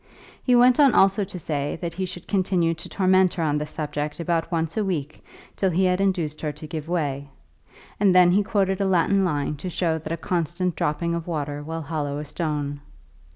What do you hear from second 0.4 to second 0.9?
He went